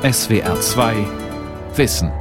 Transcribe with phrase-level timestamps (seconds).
[0.00, 0.94] SWR 2
[1.74, 2.12] Wissen.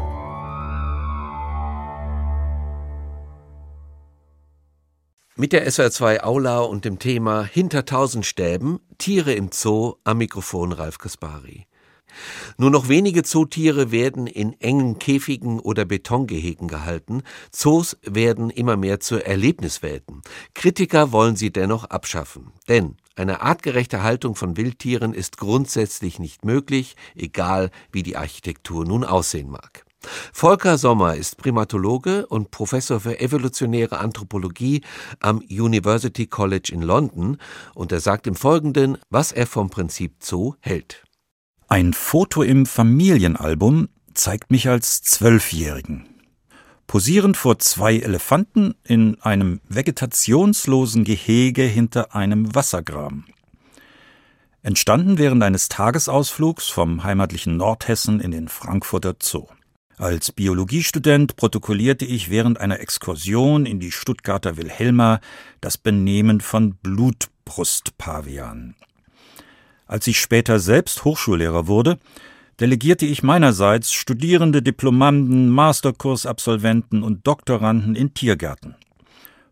[5.36, 10.72] Mit der SWR2 Aula und dem Thema Hinter tausend Stäben Tiere im Zoo am Mikrofon
[10.72, 11.68] Ralf Kaspari.
[12.58, 17.22] Nur noch wenige Zootiere werden in engen Käfigen oder Betongehegen gehalten.
[17.52, 20.24] Zoos werden immer mehr zu Erlebniswelten.
[20.56, 22.54] Kritiker wollen sie dennoch abschaffen.
[22.68, 29.04] Denn eine artgerechte Haltung von Wildtieren ist grundsätzlich nicht möglich, egal wie die Architektur nun
[29.04, 29.86] aussehen mag.
[30.32, 34.82] Volker Sommer ist Primatologe und Professor für evolutionäre Anthropologie
[35.20, 37.38] am University College in London
[37.74, 41.04] und er sagt im Folgenden, was er vom Prinzip Zoo hält.
[41.68, 46.17] Ein Foto im Familienalbum zeigt mich als Zwölfjährigen.
[46.88, 53.26] Posierend vor zwei Elefanten in einem vegetationslosen Gehege hinter einem Wassergraben.
[54.64, 59.48] Entstanden während eines Tagesausflugs vom heimatlichen Nordhessen in den Frankfurter Zoo.
[59.98, 65.20] Als Biologiestudent protokollierte ich während einer Exkursion in die Stuttgarter Wilhelma
[65.60, 68.76] das Benehmen von Blutbrustpavianen.
[69.88, 72.00] Als ich später selbst Hochschullehrer wurde,
[72.60, 78.76] delegierte ich meinerseits Studierende, Diplomanden, Masterkursabsolventen und Doktoranden in Tiergärten.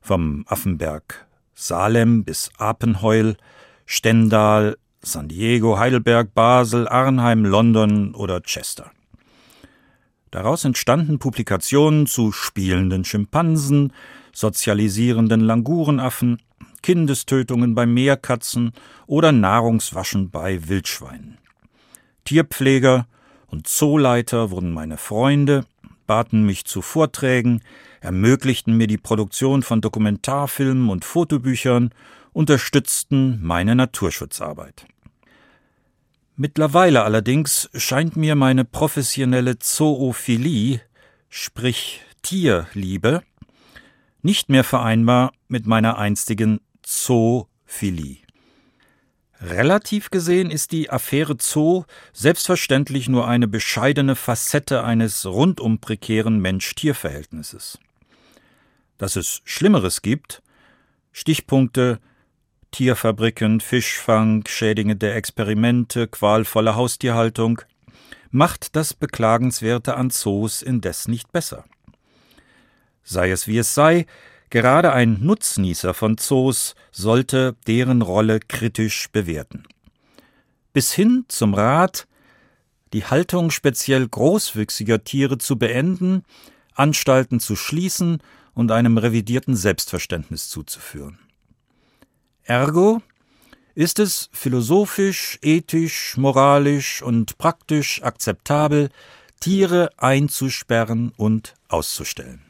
[0.02, 3.38] Vom Affenberg Salem bis Apenheul,
[3.86, 8.92] Stendal, San Diego, Heidelberg, Basel, Arnheim, London oder Chester.
[10.32, 13.94] Daraus entstanden Publikationen zu spielenden Schimpansen,
[14.34, 16.42] sozialisierenden Langurenaffen,
[16.82, 18.74] Kindestötungen bei Meerkatzen
[19.08, 21.35] oder Nahrungswaschen bei Wildschweinen.
[22.26, 23.08] Tierpfleger
[23.48, 25.66] und Zooleiter wurden meine Freunde,
[26.08, 27.62] baten mich zu Vorträgen,
[28.02, 31.92] ermöglichten mir die Produktion von Dokumentarfilmen und Fotobüchern,
[32.34, 34.86] unterstützten meine Naturschutzarbeit.
[36.36, 40.82] Mittlerweile allerdings scheint mir meine professionelle Zoophilie,
[41.30, 43.24] sprich Tierliebe,
[44.22, 48.25] nicht mehr vereinbar mit meiner einstigen Zoophilie.
[49.46, 51.84] Relativ gesehen ist die Affäre Zoo
[52.14, 57.78] selbstverständlich nur eine bescheidene Facette eines rundum prekären Mensch-Tier-Verhältnisses.
[58.98, 60.42] Dass es Schlimmeres gibt,
[61.12, 62.00] Stichpunkte
[62.72, 67.62] Tierfabriken, Fischfang, schädigende Experimente, qualvolle Haustierhaltung,
[68.32, 71.66] macht das Beklagenswerte an Zoos indes nicht besser.
[73.04, 74.08] Sei es wie es sei,
[74.50, 79.64] gerade ein Nutznießer von Zoos sollte deren Rolle kritisch bewerten.
[80.74, 82.08] Bis hin zum Rat,
[82.94, 86.24] die Haltung speziell großwüchsiger Tiere zu beenden,
[86.74, 88.22] Anstalten zu schließen
[88.54, 91.20] und einem revidierten Selbstverständnis zuzuführen.
[92.44, 93.02] Ergo
[93.74, 98.90] ist es philosophisch, ethisch, moralisch und praktisch akzeptabel,
[99.42, 102.45] Tiere einzusperren und auszustellen.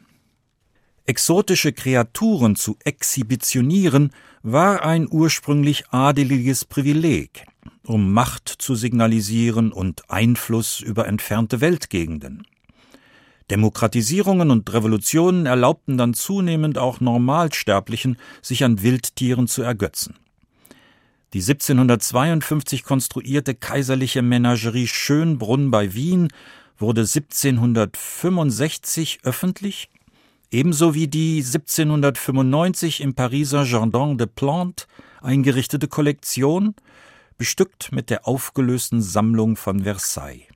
[1.08, 4.10] Exotische Kreaturen zu exhibitionieren
[4.42, 7.46] war ein ursprünglich adeliges Privileg,
[7.84, 12.44] um Macht zu signalisieren und Einfluss über entfernte Weltgegenden.
[13.52, 20.16] Demokratisierungen und Revolutionen erlaubten dann zunehmend auch Normalsterblichen, sich an Wildtieren zu ergötzen.
[21.34, 26.30] Die 1752 konstruierte kaiserliche Menagerie Schönbrunn bei Wien
[26.78, 29.88] wurde 1765 öffentlich,
[30.50, 34.86] ebenso wie die 1795 im Pariser Jardin des Plantes
[35.20, 36.74] eingerichtete Kollektion,
[37.38, 40.46] bestückt mit der aufgelösten Sammlung von Versailles.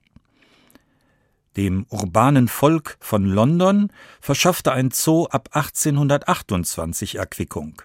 [1.56, 7.83] Dem urbanen Volk von London verschaffte ein Zoo ab 1828 Erquickung.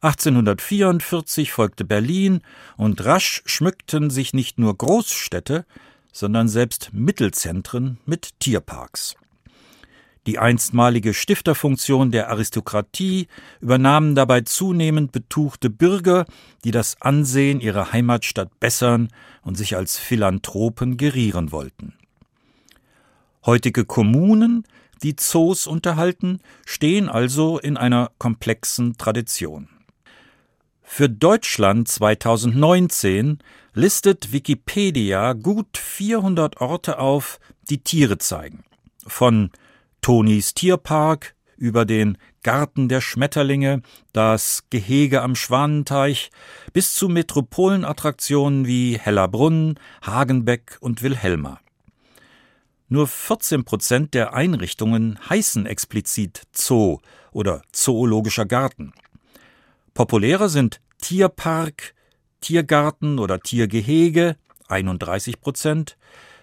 [0.00, 2.42] 1844 folgte Berlin
[2.76, 5.66] und rasch schmückten sich nicht nur Großstädte,
[6.12, 9.16] sondern selbst Mittelzentren mit Tierparks.
[10.26, 13.28] Die einstmalige Stifterfunktion der Aristokratie
[13.60, 16.24] übernahmen dabei zunehmend betuchte Bürger,
[16.64, 19.08] die das Ansehen ihrer Heimatstadt bessern
[19.42, 21.92] und sich als Philanthropen gerieren wollten.
[23.44, 24.64] Heutige Kommunen,
[25.02, 29.68] die Zoos unterhalten, stehen also in einer komplexen Tradition.
[30.82, 33.40] Für Deutschland 2019
[33.74, 38.64] listet Wikipedia gut 400 Orte auf, die Tiere zeigen.
[39.06, 39.50] Von
[40.04, 43.80] Tonis Tierpark über den Garten der Schmetterlinge,
[44.12, 46.30] das Gehege am Schwanenteich
[46.74, 51.58] bis zu Metropolenattraktionen wie Hellerbrunn, Hagenbeck und Wilhelma.
[52.90, 56.98] Nur 14 Prozent der Einrichtungen heißen explizit Zoo
[57.32, 58.92] oder Zoologischer Garten.
[59.94, 61.94] Populärer sind Tierpark,
[62.42, 64.36] Tiergarten oder Tiergehege,
[64.68, 65.96] 31 Prozent,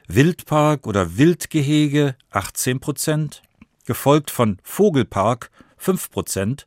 [0.07, 3.43] Wildpark oder Wildgehege 18 Prozent,
[3.85, 6.65] gefolgt von Vogelpark 5 Prozent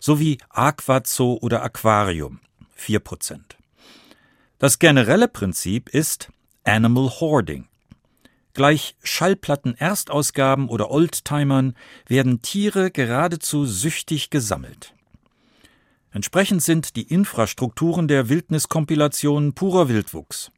[0.00, 2.40] sowie Aquazoo oder Aquarium
[2.74, 3.56] 4 Prozent.
[4.58, 6.30] Das generelle Prinzip ist
[6.64, 7.68] Animal Hoarding.
[8.54, 11.74] Gleich Schallplatten-Erstausgaben oder Oldtimern
[12.06, 14.94] werden Tiere geradezu süchtig gesammelt.
[16.12, 20.52] Entsprechend sind die Infrastrukturen der Wildniskompilationen purer Wildwuchs.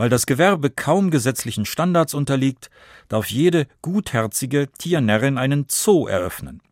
[0.00, 2.70] Weil das Gewerbe kaum gesetzlichen Standards unterliegt,
[3.08, 6.62] darf jede gutherzige Tiernärrin einen Zoo eröffnen.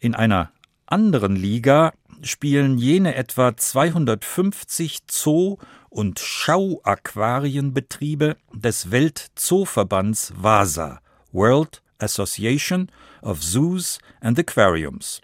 [0.00, 0.50] In einer
[0.86, 1.92] anderen Liga
[2.22, 5.58] spielen jene etwa 250 Zoo-
[5.88, 11.00] und Schauaquarienbetriebe des Weltzooverbands WASA
[11.30, 12.90] World Association
[13.22, 15.20] of Zoos and Aquariums,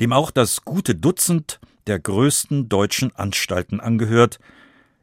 [0.00, 4.38] dem auch das gute Dutzend der größten deutschen Anstalten angehört,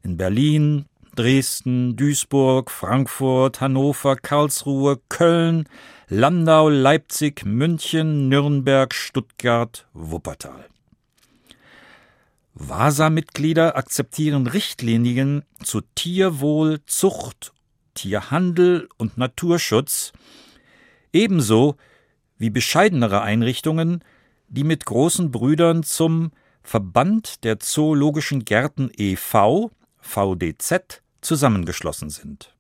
[0.02, 0.86] in Berlin,
[1.16, 5.68] Dresden, Duisburg, Frankfurt, Hannover, Karlsruhe, Köln,
[6.08, 10.66] Landau, Leipzig, München, Nürnberg, Stuttgart, Wuppertal.
[12.54, 17.54] VASA-Mitglieder akzeptieren Richtlinien zu Tierwohl, Zucht,
[17.94, 20.14] Tierhandel und Naturschutz,
[21.14, 21.76] ebenso
[22.38, 24.04] wie bescheidenere Einrichtungen,
[24.48, 26.32] die mit großen Brüdern zum
[26.64, 29.72] Verband der Zoologischen Gärten e.V.
[30.00, 32.54] VDZ zusammengeschlossen sind.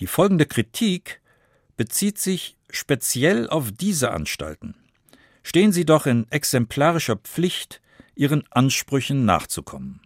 [0.00, 1.20] Die folgende Kritik
[1.76, 4.74] bezieht sich speziell auf diese Anstalten.
[5.42, 7.80] Stehen sie doch in exemplarischer Pflicht,
[8.14, 10.00] ihren Ansprüchen nachzukommen.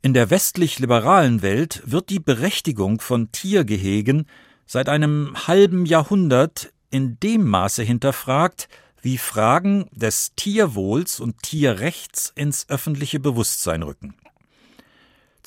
[0.00, 4.26] In der westlich-liberalen Welt wird die Berechtigung von Tiergehegen
[4.66, 8.68] seit einem halben Jahrhundert in dem Maße hinterfragt,
[9.02, 14.14] wie Fragen des Tierwohls und Tierrechts ins öffentliche Bewusstsein rücken.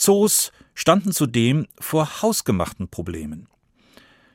[0.01, 3.47] Zoos standen zudem vor hausgemachten Problemen.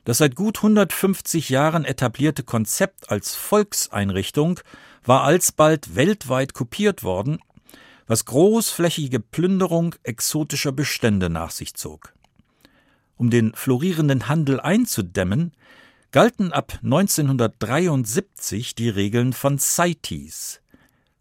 [0.05, 4.61] Das seit gut 150 Jahren etablierte Konzept als Volkseinrichtung
[5.03, 7.39] war alsbald weltweit kopiert worden
[8.07, 12.13] was großflächige Plünderung exotischer Bestände nach sich zog.
[13.17, 15.51] Um den florierenden Handel einzudämmen,
[16.11, 20.61] galten ab 1973 die Regeln von CITES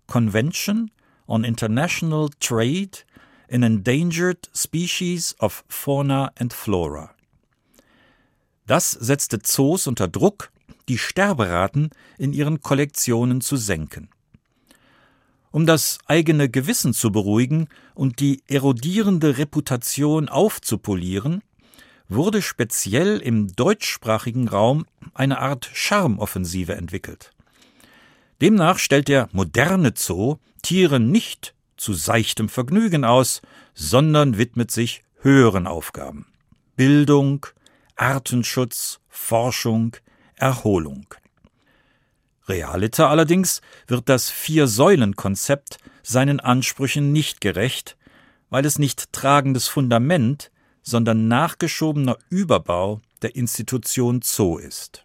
[0.06, 0.92] Convention
[1.26, 2.98] on International Trade
[3.48, 7.14] in Endangered Species of Fauna and Flora.
[8.66, 10.50] Das setzte Zoos unter Druck,
[10.88, 14.08] die Sterberaten in ihren Kollektionen zu senken.
[15.52, 21.42] Um das eigene Gewissen zu beruhigen und die erodierende Reputation aufzupolieren,
[22.08, 27.30] wurde speziell im deutschsprachigen Raum eine Art Charmoffensive entwickelt.
[28.40, 33.42] Demnach stellt der moderne Zoo Tiere nicht zu seichtem Vergnügen aus,
[33.74, 36.26] sondern widmet sich höheren Aufgaben
[36.76, 37.46] Bildung,
[37.96, 39.96] Artenschutz, Forschung,
[40.34, 41.06] Erholung.
[42.48, 47.96] Realiter allerdings wird das Vier-Säulen-Konzept seinen Ansprüchen nicht gerecht,
[48.50, 50.50] weil es nicht tragendes Fundament,
[50.82, 55.02] sondern nachgeschobener Überbau der Institution Zoo ist.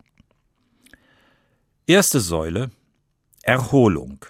[1.88, 2.69] Erste Säule
[3.41, 4.24] Erholung.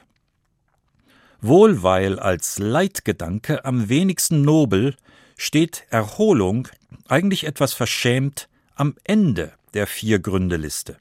[1.41, 4.95] Wohl weil als Leitgedanke am wenigsten nobel
[5.37, 6.67] steht Erholung
[7.07, 10.97] eigentlich etwas verschämt am Ende der Vier-Gründe-Liste.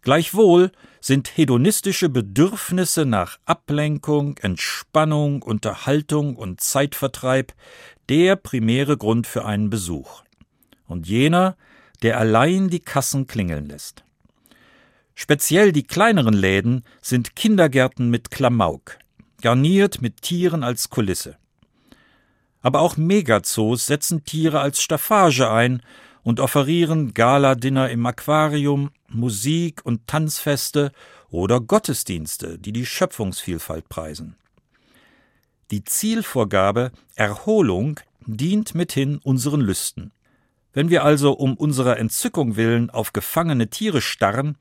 [0.00, 7.52] Gleichwohl sind hedonistische Bedürfnisse nach Ablenkung, Entspannung, Unterhaltung und Zeitvertreib
[8.08, 10.22] der primäre Grund für einen Besuch.
[10.86, 11.56] Und jener,
[12.02, 14.04] der allein die Kassen klingeln lässt.
[15.14, 18.98] Speziell die kleineren Läden sind Kindergärten mit Klamauk,
[19.42, 21.36] garniert mit Tieren als Kulisse.
[22.62, 25.82] Aber auch Megazoos setzen Tiere als Staffage ein
[26.22, 30.92] und offerieren Galadinner im Aquarium, Musik- und Tanzfeste
[31.28, 34.36] oder Gottesdienste, die die Schöpfungsvielfalt preisen.
[35.70, 40.12] Die Zielvorgabe Erholung dient mithin unseren Lüsten.
[40.72, 44.56] Wenn wir also um unserer Entzückung willen auf gefangene Tiere starren,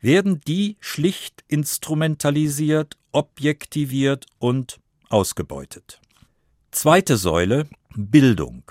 [0.00, 6.00] werden die schlicht instrumentalisiert, objektiviert und ausgebeutet.
[6.70, 8.64] Zweite Säule Bildung.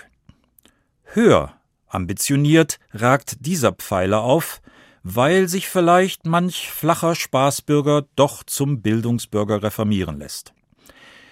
[1.04, 1.56] Höher
[1.88, 4.62] Ambitioniert ragt dieser Pfeiler auf,
[5.04, 10.54] weil sich vielleicht manch flacher Spaßbürger doch zum Bildungsbürger reformieren lässt.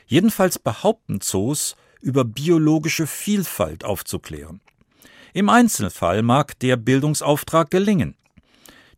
[0.05, 4.59] Jedenfalls behaupten Zoos, über biologische Vielfalt aufzuklären.
[5.33, 8.15] Im Einzelfall mag der Bildungsauftrag gelingen.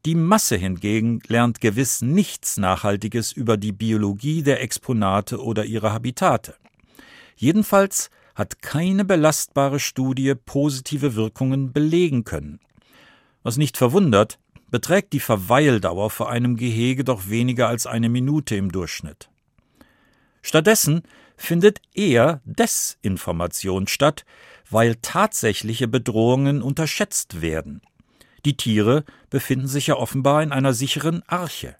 [0.06, 6.56] Die Masse hingegen lernt gewiss nichts Nachhaltiges über die Biologie der Exponate oder ihrer Habitate.
[7.38, 12.60] Jedenfalls hat keine belastbare Studie positive Wirkungen belegen können.
[13.44, 18.72] Was nicht verwundert, beträgt die Verweildauer vor einem Gehege doch weniger als eine Minute im
[18.72, 19.30] Durchschnitt.
[20.42, 21.04] Stattdessen
[21.38, 24.26] findet eher Desinformation statt,
[24.70, 27.82] weil tatsächliche Bedrohungen unterschätzt werden.
[28.46, 31.76] Die Tiere befinden sich ja offenbar in einer sicheren Arche.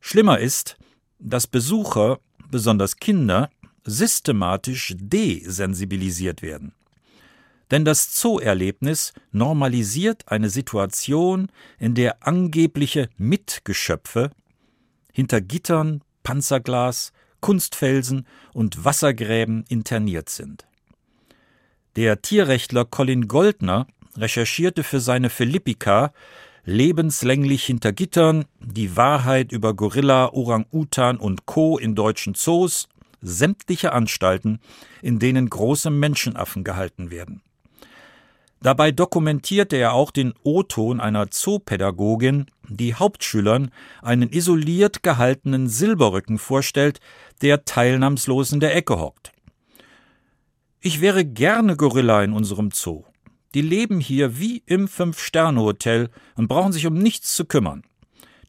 [0.00, 0.76] Schlimmer ist,
[1.18, 2.20] dass Besucher,
[2.50, 3.50] besonders Kinder,
[3.84, 6.74] systematisch desensibilisiert werden.
[7.70, 11.48] Denn das Zooerlebnis normalisiert eine Situation,
[11.78, 14.30] in der angebliche Mitgeschöpfe
[15.12, 20.66] hinter Gittern, Panzerglas, Kunstfelsen und Wassergräben interniert sind.
[21.96, 23.86] Der Tierrechtler Colin Goldner
[24.18, 26.12] recherchierte für seine Philippika
[26.64, 31.78] lebenslänglich hinter Gittern die Wahrheit über Gorilla, Orang-Utan und Co.
[31.78, 32.88] in deutschen Zoos,
[33.22, 34.60] sämtliche Anstalten,
[35.00, 37.42] in denen große Menschenaffen gehalten werden.
[38.60, 43.70] Dabei dokumentierte er auch den O-Ton einer Zoopädagogin, die Hauptschülern
[44.02, 47.00] einen isoliert gehaltenen Silberrücken vorstellt,
[47.42, 49.32] der teilnahmslos in der Ecke hockt.
[50.80, 53.04] Ich wäre gerne Gorilla in unserem Zoo.
[53.54, 57.84] Die leben hier wie im Fünf-Sterne-Hotel und brauchen sich um nichts zu kümmern.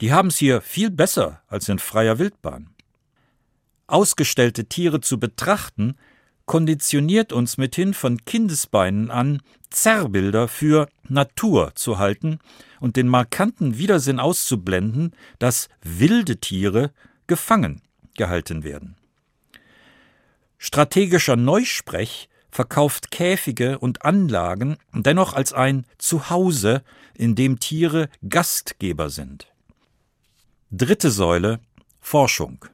[0.01, 2.69] Die haben's hier viel besser als in freier Wildbahn.
[3.87, 5.95] Ausgestellte Tiere zu betrachten,
[6.45, 12.39] konditioniert uns mithin von Kindesbeinen an, Zerrbilder für Natur zu halten
[12.79, 16.91] und den markanten Widersinn auszublenden, dass wilde Tiere
[17.27, 17.81] gefangen
[18.15, 18.95] gehalten werden.
[20.57, 26.81] Strategischer Neusprech verkauft Käfige und Anlagen dennoch als ein Zuhause,
[27.13, 29.45] in dem Tiere Gastgeber sind.
[30.71, 31.59] Dritte Säule
[31.99, 32.65] Forschung.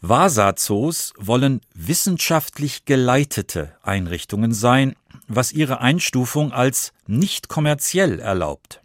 [0.00, 4.96] Vasa-Zoos wollen wissenschaftlich geleitete Einrichtungen sein,
[5.28, 8.80] was ihre Einstufung als nicht kommerziell erlaubt.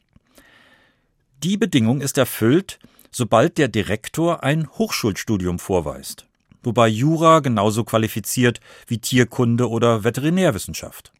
[1.43, 2.79] Die Bedingung ist erfüllt,
[3.09, 6.26] sobald der Direktor ein Hochschulstudium vorweist,
[6.63, 11.13] wobei Jura genauso qualifiziert wie Tierkunde oder Veterinärwissenschaft.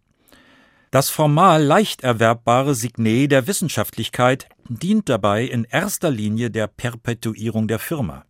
[0.92, 7.80] Das formal leicht erwerbbare Signet der Wissenschaftlichkeit dient dabei in erster Linie der Perpetuierung der
[7.80, 8.26] Firma.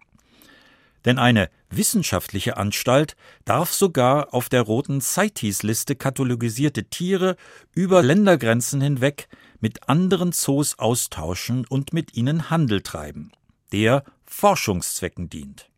[1.05, 7.37] Denn eine wissenschaftliche Anstalt darf sogar auf der roten CITES-Liste katalogisierte Tiere
[7.73, 13.31] über Ländergrenzen hinweg mit anderen Zoos austauschen und mit ihnen Handel treiben,
[13.71, 15.69] der Forschungszwecken dient.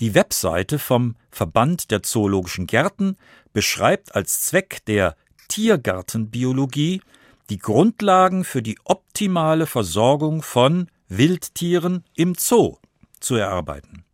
[0.00, 3.18] Die Webseite vom Verband der Zoologischen Gärten
[3.52, 5.14] beschreibt als Zweck der
[5.48, 7.02] Tiergartenbiologie
[7.50, 12.78] die Grundlagen für die optimale Versorgung von Wildtieren im Zoo
[13.20, 14.04] zu erarbeiten.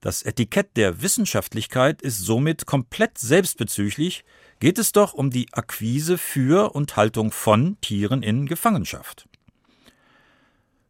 [0.00, 4.24] Das Etikett der Wissenschaftlichkeit ist somit komplett selbstbezüglich,
[4.60, 9.28] geht es doch um die Akquise für und Haltung von Tieren in Gefangenschaft.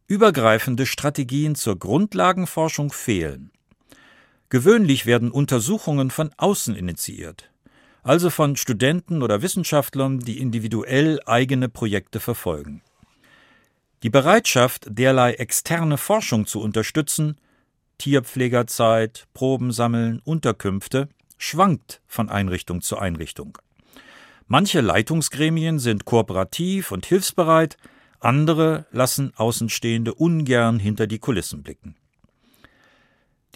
[0.07, 3.51] Übergreifende Strategien zur Grundlagenforschung fehlen.
[4.49, 7.51] Gewöhnlich werden Untersuchungen von außen initiiert,
[8.01, 12.81] also von Studenten oder Wissenschaftlern, die individuell eigene Projekte verfolgen.
[14.03, 17.35] Die Bereitschaft, derlei externe Forschung zu unterstützen,
[17.97, 23.57] Tierpflegerzeit, Proben sammeln, Unterkünfte, schwankt von Einrichtung zu Einrichtung.
[24.47, 27.75] Manche Leitungsgremien sind kooperativ und hilfsbereit,
[28.21, 31.95] andere lassen Außenstehende ungern hinter die Kulissen blicken.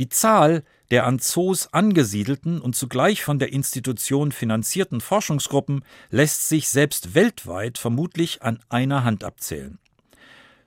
[0.01, 6.69] Die Zahl der an Zoos angesiedelten und zugleich von der Institution finanzierten Forschungsgruppen lässt sich
[6.69, 9.77] selbst weltweit vermutlich an einer Hand abzählen.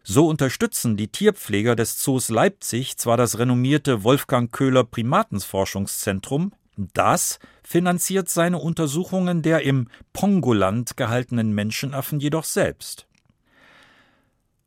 [0.05, 8.29] So unterstützen die Tierpfleger des Zoos Leipzig zwar das renommierte Wolfgang Köhler Primatensforschungszentrum, das finanziert
[8.29, 13.09] seine Untersuchungen der im Pongoland gehaltenen Menschenaffen jedoch selbst.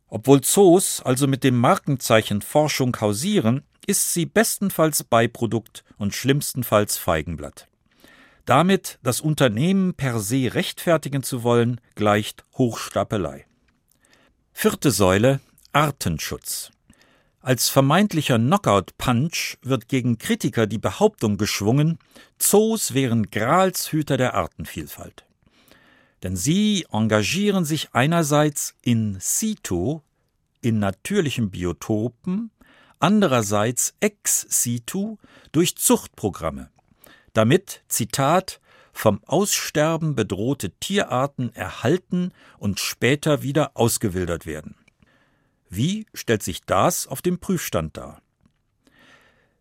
[0.10, 7.68] Obwohl Zoos also mit dem Markenzeichen Forschung hausieren, ist sie bestenfalls Beiprodukt und schlimmstenfalls Feigenblatt.
[8.46, 13.46] Damit das Unternehmen per se rechtfertigen zu wollen, gleicht Hochstapelei.
[14.54, 15.40] Vierte Säule
[15.74, 16.72] Artenschutz.
[17.42, 21.98] Als vermeintlicher Knockout-Punch wird gegen Kritiker die Behauptung geschwungen,
[22.38, 25.26] Zoos wären Gralshüter der Artenvielfalt.
[26.24, 30.02] Denn sie engagieren sich einerseits in situ,
[30.62, 32.52] in natürlichen Biotopen,
[33.00, 35.18] andererseits ex situ
[35.52, 36.70] durch Zuchtprogramme,
[37.34, 38.60] damit, Zitat,
[38.94, 44.76] vom Aussterben bedrohte Tierarten erhalten und später wieder ausgewildert werden.
[45.70, 48.22] Wie stellt sich das auf dem Prüfstand dar?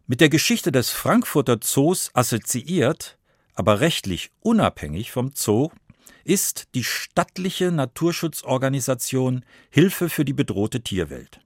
[0.07, 3.19] Mit der Geschichte des Frankfurter Zoos assoziiert
[3.57, 5.71] aber rechtlich unabhängig vom Zoo,
[6.25, 11.40] ist die stattliche Naturschutzorganisation Hilfe für die bedrohte Tierwelt.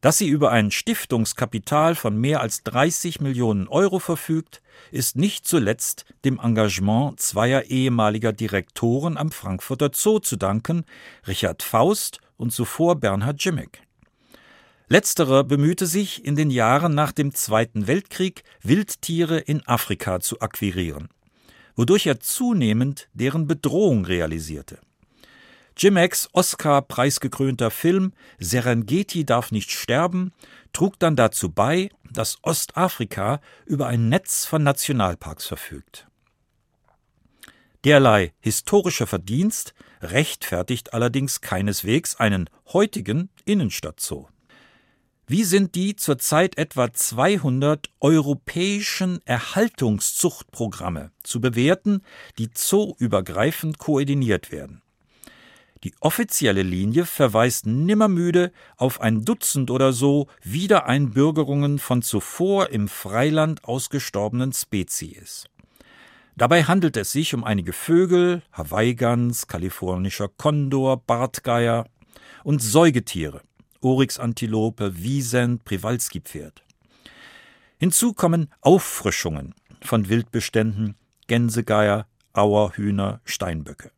[0.00, 4.62] Dass sie über ein Stiftungskapital von mehr als 30 Millionen Euro verfügt,
[4.92, 10.84] ist nicht zuletzt dem Engagement zweier ehemaliger Direktoren am Frankfurter Zoo zu danken,
[11.26, 13.82] Richard Faust und zuvor Bernhard Jimmick.
[14.86, 21.08] Letzterer bemühte sich in den Jahren nach dem Zweiten Weltkrieg, Wildtiere in Afrika zu akquirieren,
[21.74, 24.78] wodurch er zunehmend deren Bedrohung realisierte.
[25.78, 30.32] Jimex Oscar-preisgekrönter Film Serengeti darf nicht sterben
[30.72, 36.08] trug dann dazu bei, dass Ostafrika über ein Netz von Nationalparks verfügt.
[37.84, 44.26] Derlei historischer Verdienst rechtfertigt allerdings keineswegs einen heutigen Innenstadtzoo.
[45.28, 52.02] Wie sind die zurzeit etwa 200 europäischen Erhaltungszuchtprogramme zu bewerten,
[52.38, 54.82] die zooübergreifend koordiniert werden?
[55.84, 63.64] Die offizielle Linie verweist nimmermüde auf ein Dutzend oder so Wiedereinbürgerungen von zuvor im Freiland
[63.64, 65.44] ausgestorbenen Spezies.
[66.36, 71.86] Dabei handelt es sich um einige Vögel, Hawaii-Gans, kalifornischer Kondor, Bartgeier
[72.44, 73.42] und Säugetiere,
[73.80, 76.64] Oryx-Antilope, Wiesent, Priwalski-Pferd.
[77.78, 80.96] Hinzu kommen Auffrischungen von Wildbeständen,
[81.28, 83.90] Gänsegeier, Auerhühner, Steinböcke.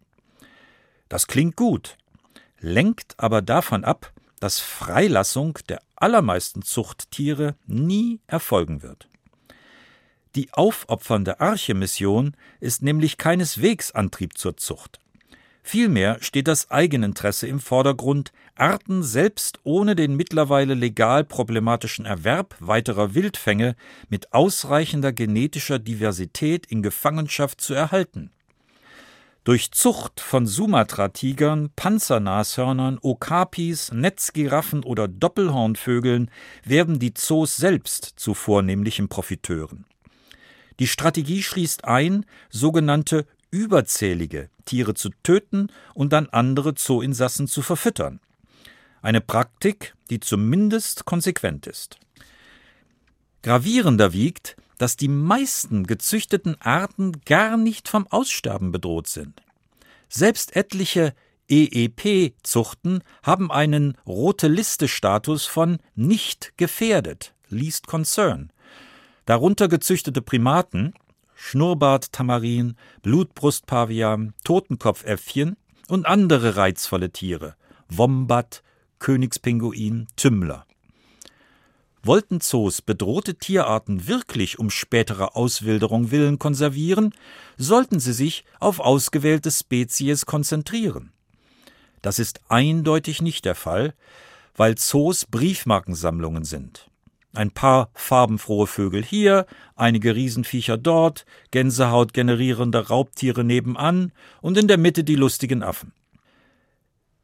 [1.10, 1.98] Das klingt gut,
[2.60, 9.08] lenkt aber davon ab, dass Freilassung der allermeisten Zuchttiere nie erfolgen wird.
[10.36, 15.00] Die aufopfernde Arche-Mission ist nämlich keineswegs Antrieb zur Zucht.
[15.64, 23.14] Vielmehr steht das Eigeninteresse im Vordergrund, Arten selbst ohne den mittlerweile legal problematischen Erwerb weiterer
[23.14, 23.74] Wildfänge
[24.08, 28.30] mit ausreichender genetischer Diversität in Gefangenschaft zu erhalten.
[29.44, 36.30] Durch Zucht von Sumatra-Tigern, Panzernashörnern, Okapis, Netzgiraffen oder Doppelhornvögeln
[36.62, 39.86] werden die Zoos selbst zu vornehmlichen Profiteuren.
[40.78, 48.21] Die Strategie schließt ein, sogenannte überzählige Tiere zu töten und dann andere Zooinsassen zu verfüttern.
[49.00, 51.99] Eine Praktik, die zumindest konsequent ist.
[53.43, 59.43] Gravierender wiegt, dass die meisten gezüchteten Arten gar nicht vom Aussterben bedroht sind.
[60.08, 61.12] Selbst etliche
[61.50, 68.50] EEP-Zuchten haben einen rote Liste-Status von nicht gefährdet, least concern.
[69.26, 70.95] Darunter gezüchtete Primaten,
[71.34, 77.54] Schnurrbart-Tamarin, Blutbrustpavian, Totenkopfäffchen und andere reizvolle Tiere,
[77.90, 78.62] Wombat,
[78.99, 80.64] Königspinguin, Tümmler.
[82.02, 87.15] Wollten Zoos bedrohte Tierarten wirklich um späterer Auswilderung willen konservieren,
[87.58, 91.13] sollten sie sich auf ausgewählte Spezies konzentrieren.
[92.00, 93.95] Das ist eindeutig nicht der Fall,
[94.56, 96.91] weil Zoos Briefmarkensammlungen sind.
[97.32, 104.78] Ein paar farbenfrohe Vögel hier, einige Riesenviecher dort, Gänsehaut generierende Raubtiere nebenan und in der
[104.78, 105.93] Mitte die lustigen Affen.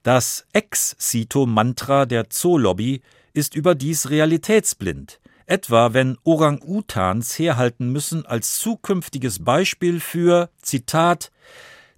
[0.04, 3.02] Das Ex-Cito-Mantra der Zoolobby
[3.36, 11.30] ist überdies realitätsblind, etwa wenn Orang-Utans herhalten müssen als zukünftiges Beispiel für, Zitat,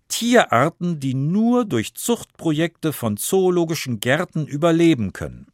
[0.08, 5.46] Tierarten, die nur durch Zuchtprojekte von zoologischen Gärten überleben können.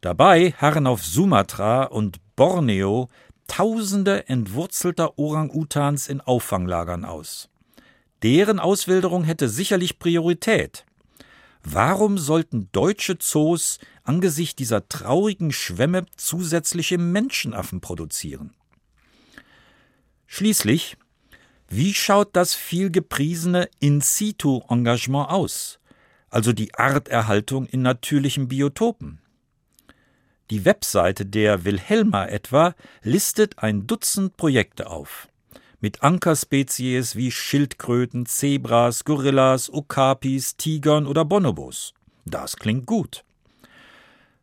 [0.00, 3.08] Dabei harren auf Sumatra und Borneo
[3.48, 7.48] Tausende entwurzelter Orang-Utans in Auffanglagern aus.
[8.22, 10.84] Deren Auswilderung hätte sicherlich Priorität.
[11.62, 18.54] Warum sollten deutsche Zoos angesichts dieser traurigen Schwämme zusätzliche Menschenaffen produzieren?
[20.26, 20.96] Schließlich,
[21.68, 25.78] wie schaut das viel gepriesene In-situ-Engagement aus,
[26.30, 29.20] also die Arterhaltung in natürlichen Biotopen?
[30.50, 35.27] Die Webseite der Wilhelma etwa listet ein Dutzend Projekte auf
[35.80, 41.94] mit Ankerspezies wie Schildkröten, Zebras, Gorillas, Okapis, Tigern oder Bonobos.
[42.24, 43.22] Das klingt gut.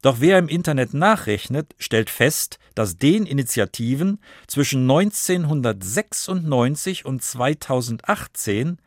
[0.02, 8.78] Doch wer im Internet nachrechnet, stellt fest, dass den Initiativen zwischen 1996 und 2018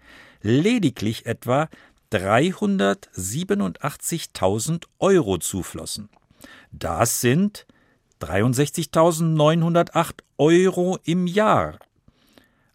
[0.42, 1.68] lediglich etwa
[2.12, 6.08] 387.000 Euro zuflossen.
[6.70, 7.66] Das sind
[8.20, 11.80] 63.908 Euro im Jahr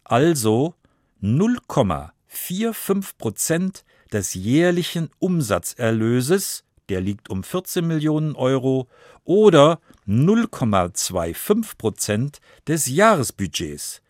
[0.04, 0.74] also
[1.22, 8.88] 0,45 Prozent des jährlichen Umsatzerlöses, der liegt um 14 Millionen Euro,
[9.24, 14.02] oder 0,25 Prozent des Jahresbudgets.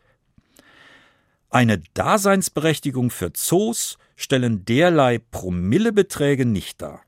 [1.51, 7.03] Eine Daseinsberechtigung für Zoos stellen derlei Promillebeträge nicht dar.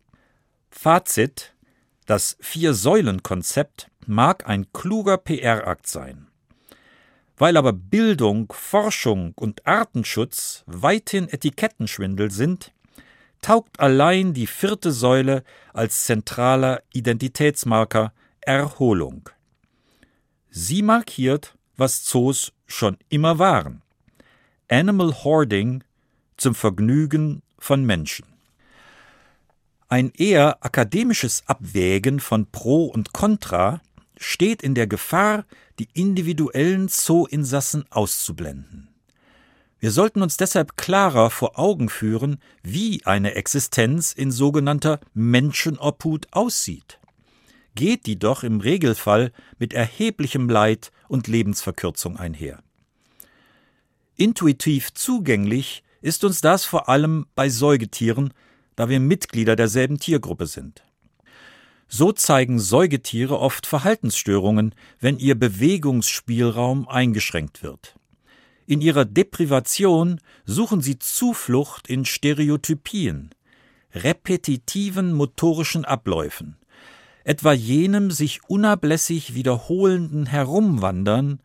[0.70, 1.54] Fazit
[2.06, 6.25] Das Vier-Säulen-Konzept mag ein kluger PR-Akt sein.
[7.36, 12.72] Weil aber Bildung, Forschung und Artenschutz weithin Etikettenschwindel sind,
[13.42, 19.28] taugt allein die vierte Säule als zentraler Identitätsmarker Erholung.
[20.50, 23.82] Sie markiert, was Zoos schon immer waren.
[24.68, 25.84] Animal Hoarding
[26.36, 28.26] zum Vergnügen von Menschen.
[29.88, 33.80] Ein eher akademisches Abwägen von Pro und Contra
[34.18, 35.44] steht in der Gefahr,
[35.78, 38.88] die individuellen Zooinsassen auszublenden.
[39.78, 46.98] Wir sollten uns deshalb klarer vor Augen führen, wie eine Existenz in sogenannter Menschenobhut aussieht.
[47.74, 52.62] Geht die doch im Regelfall mit erheblichem Leid und Lebensverkürzung einher.
[54.16, 58.32] Intuitiv zugänglich ist uns das vor allem bei Säugetieren,
[58.76, 60.85] da wir Mitglieder derselben Tiergruppe sind.
[61.88, 67.94] So zeigen Säugetiere oft Verhaltensstörungen, wenn ihr Bewegungsspielraum eingeschränkt wird.
[68.66, 73.30] In ihrer Deprivation suchen sie Zuflucht in Stereotypien,
[73.94, 76.56] repetitiven motorischen Abläufen,
[77.22, 81.40] etwa jenem sich unablässig wiederholenden Herumwandern,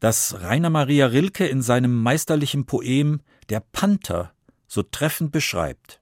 [0.00, 4.32] das Rainer Maria Rilke in seinem meisterlichen Poem Der Panther
[4.66, 6.00] so treffend beschreibt.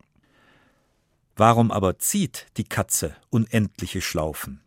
[1.36, 4.60] Warum aber zieht die Katze unendliche Schlaufen?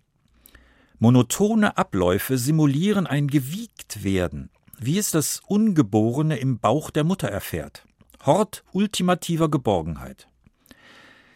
[1.00, 7.86] Monotone Abläufe simulieren ein Gewiegtwerden, wie es das Ungeborene im Bauch der Mutter erfährt.
[8.26, 10.28] Hort ultimativer Geborgenheit.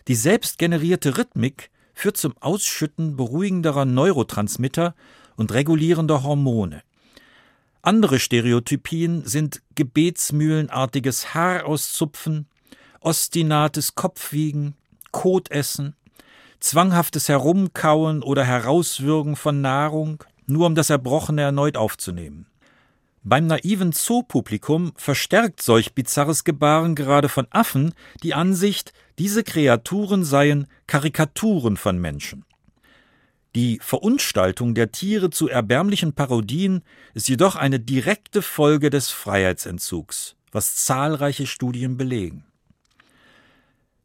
[0.08, 4.96] Die selbstgenerierte Rhythmik führt zum Ausschütten beruhigenderer Neurotransmitter
[5.38, 6.82] und regulierender Hormone.
[7.84, 12.48] Andere Stereotypien sind gebetsmühlenartiges Haarauszupfen,
[13.00, 14.76] ostinates Kopfwiegen,
[15.12, 15.96] Kotessen,
[16.60, 22.48] zwanghaftes Herumkauen oder Herauswürgen von Nahrung, nur um das Erbrochene erneut aufzunehmen.
[23.24, 27.94] Beim naiven Zoopublikum verstärkt solch bizarres Gebaren gerade von Affen
[28.24, 32.46] die Ansicht, diese Kreaturen seien Karikaturen von Menschen.
[33.54, 40.78] Die Verunstaltung der Tiere zu erbärmlichen Parodien ist jedoch eine direkte Folge des Freiheitsentzugs, was
[40.78, 42.46] zahlreiche Studien belegen.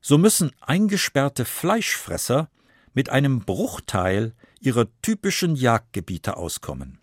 [0.09, 2.49] So müssen eingesperrte Fleischfresser
[2.95, 7.01] mit einem Bruchteil ihrer typischen Jagdgebiete auskommen.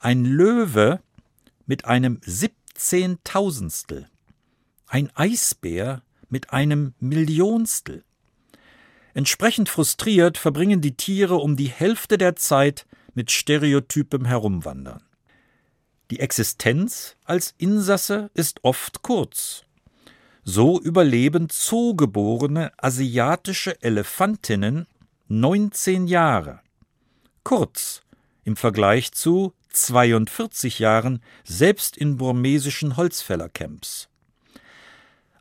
[0.00, 1.00] Ein Löwe
[1.64, 4.06] mit einem Siebzehntausendstel,
[4.86, 8.04] ein Eisbär mit einem Millionstel.
[9.14, 15.02] Entsprechend frustriert verbringen die Tiere um die Hälfte der Zeit mit stereotypem Herumwandern.
[16.10, 19.63] Die Existenz als Insasse ist oft kurz
[20.44, 24.86] so überleben zoogeborene asiatische Elefantinnen
[25.28, 26.60] 19 Jahre.
[27.42, 28.02] Kurz
[28.44, 34.08] im Vergleich zu 42 Jahren selbst in burmesischen Holzfällercamps.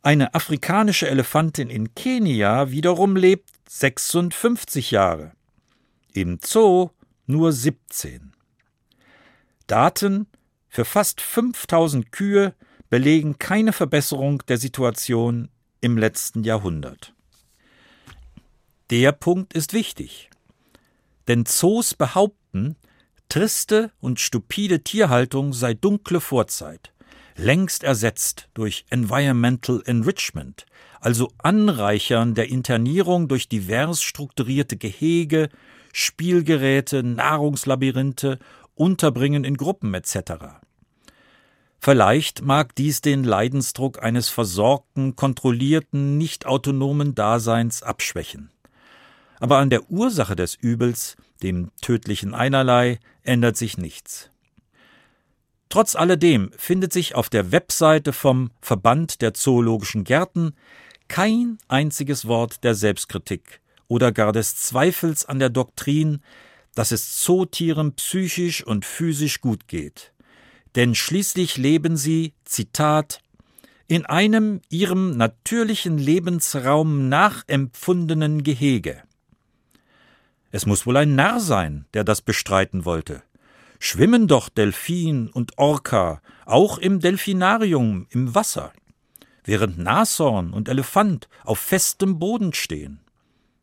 [0.01, 5.33] Eine afrikanische Elefantin in Kenia wiederum lebt 56 Jahre.
[6.13, 6.89] Im Zoo
[7.25, 8.33] nur 17.
[9.67, 10.27] Daten
[10.67, 12.53] für fast 5000 Kühe
[12.93, 15.49] belegen keine Verbesserung der Situation
[15.81, 17.15] im letzten Jahrhundert.
[18.91, 20.29] Der Punkt ist wichtig.
[21.27, 22.75] Denn Zoos behaupten,
[23.29, 26.93] triste und stupide Tierhaltung sei dunkle Vorzeit,
[27.35, 30.67] längst ersetzt durch Environmental Enrichment,
[31.01, 35.49] also Anreichern der Internierung durch divers strukturierte Gehege,
[35.93, 38.37] Spielgeräte, Nahrungslabyrinthe,
[38.75, 40.61] Unterbringen in Gruppen etc.
[41.85, 48.51] Vielleicht mag dies den Leidensdruck eines versorgten, kontrollierten, nicht autonomen Daseins abschwächen.
[49.41, 54.29] Aber an der Ursache des Übels, dem tödlichen Einerlei, ändert sich nichts.
[55.67, 60.55] Trotz alledem findet sich auf der Webseite vom Verband der Zoologischen Gärten
[61.09, 66.21] kein einziges Wort der Selbstkritik oder gar des Zweifels an der Doktrin,
[66.75, 70.12] dass es Zootieren psychisch und physisch gut geht
[70.75, 73.21] denn schließlich leben sie, Zitat,
[73.87, 79.03] in einem ihrem natürlichen Lebensraum nachempfundenen Gehege.
[80.51, 83.23] Es muss wohl ein Narr sein, der das bestreiten wollte.
[83.79, 88.71] Schwimmen doch Delfin und Orca auch im Delfinarium im Wasser,
[89.43, 93.01] während Nashorn und Elefant auf festem Boden stehen,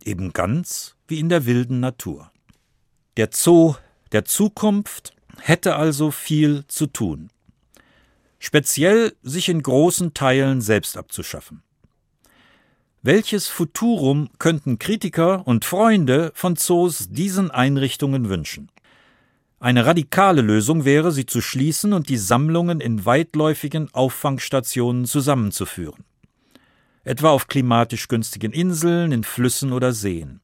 [0.04, 2.30] eben ganz wie in der wilden Natur.
[3.16, 3.76] Der Zoo
[4.12, 7.30] der Zukunft hätte also viel zu tun.
[8.40, 11.62] speziell sich in großen Teilen selbst abzuschaffen.
[13.02, 18.70] Welches Futurum könnten Kritiker und Freunde von Zoos diesen Einrichtungen wünschen?
[19.58, 26.04] Eine radikale Lösung wäre, sie zu schließen und die Sammlungen in weitläufigen Auffangstationen zusammenzuführen.
[27.04, 30.40] Etwa auf klimatisch günstigen Inseln, in Flüssen oder Seen.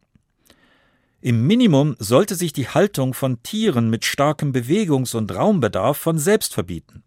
[1.20, 6.52] Im Minimum sollte sich die Haltung von Tieren mit starkem Bewegungs- und Raumbedarf von selbst
[6.52, 7.02] verbieten.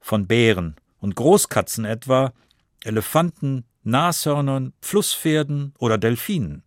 [0.00, 2.32] Von Bären und Großkatzen etwa,
[2.82, 6.62] Elefanten, Nashörnern, Flusspferden oder Delfinen.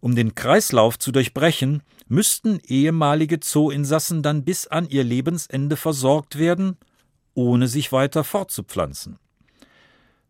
[0.00, 6.76] Um den Kreislauf zu durchbrechen, müssten ehemalige Zooinsassen dann bis an ihr Lebensende versorgt werden,
[7.34, 9.18] ohne sich weiter fortzupflanzen.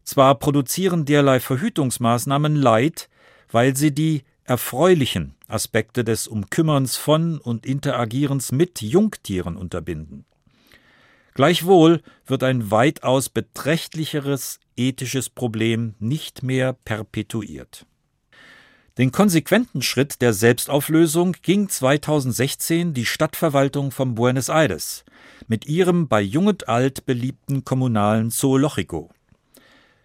[0.05, 3.09] Zwar produzieren derlei Verhütungsmaßnahmen Leid,
[3.51, 10.25] weil sie die erfreulichen Aspekte des Umkümmerns von und Interagierens mit Jungtieren unterbinden.
[11.35, 17.87] Gleichwohl wird ein weitaus beträchtlicheres ethisches Problem nicht mehr perpetuiert.
[18.97, 25.05] Den konsequenten Schritt der Selbstauflösung ging 2016 die Stadtverwaltung von Buenos Aires
[25.47, 29.11] mit ihrem bei Jung und Alt beliebten kommunalen Zoologico.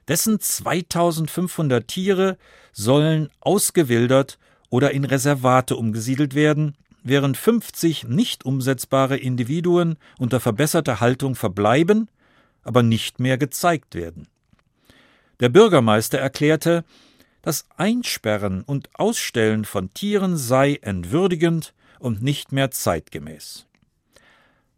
[0.08, 2.38] Dessen 2500 Tiere
[2.72, 4.38] sollen ausgewildert
[4.70, 12.10] oder in Reservate umgesiedelt werden, während 50 nicht umsetzbare Individuen unter verbesserter Haltung verbleiben,
[12.63, 14.28] aber nicht mehr gezeigt werden.
[15.39, 16.86] Der Bürgermeister erklärte,
[17.42, 23.68] das Einsperren und Ausstellen von Tieren sei entwürdigend und nicht mehr zeitgemäß.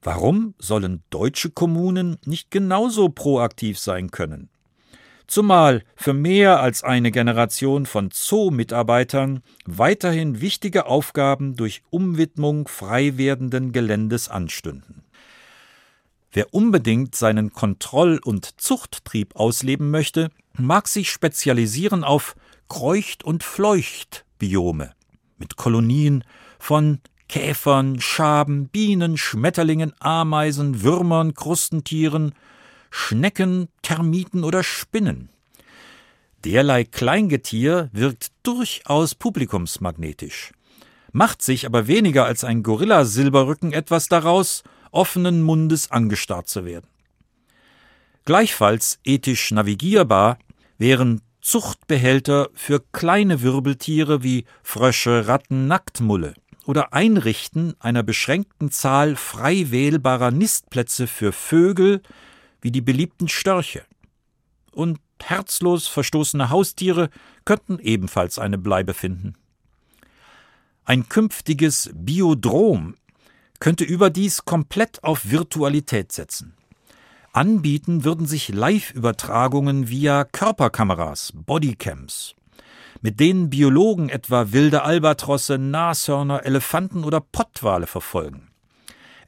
[0.02, 4.50] Warum sollen deutsche Kommunen nicht genauso proaktiv sein können?
[5.28, 13.72] Zumal für mehr als eine Generation von Zoo-Mitarbeitern weiterhin wichtige Aufgaben durch Umwidmung frei werdenden
[13.72, 15.04] Geländes anstünden.
[16.32, 22.36] Wer unbedingt seinen Kontroll- und Zuchttrieb ausleben möchte, mag sich spezialisieren auf
[22.68, 24.92] Kreucht- und Fleuchtbiome
[25.38, 26.24] mit Kolonien
[26.60, 32.34] von Käfern, Schaben, Bienen, Schmetterlingen, Ameisen, Würmern, Krustentieren,
[32.98, 35.30] Schnecken, Termiten oder Spinnen.
[36.46, 40.54] Derlei Kleingetier wirkt durchaus publikumsmagnetisch,
[41.12, 46.88] macht sich aber weniger als ein Gorilla-Silberrücken etwas daraus, offenen Mundes angestarrt zu werden.
[48.24, 50.40] Gleichfalls ethisch navigierbar
[50.78, 56.34] wären Zuchtbehälter für kleine Wirbeltiere wie Frösche, Ratten, Nacktmulle
[56.66, 62.02] oder Einrichten einer beschränkten Zahl frei wählbarer Nistplätze für Vögel
[62.66, 63.86] wie die beliebten Störche.
[64.72, 67.12] Und herzlos verstoßene Haustiere
[67.46, 69.36] könnten ebenfalls eine Bleibe finden.
[70.84, 72.96] Ein künftiges Biodrom
[73.60, 76.56] könnte überdies komplett auf Virtualität setzen.
[77.34, 82.34] Anbieten würden sich Live-Übertragungen via Körperkameras, Bodycams,
[83.00, 88.48] mit denen Biologen etwa wilde Albatrosse, Nashörner, Elefanten oder Pottwale verfolgen.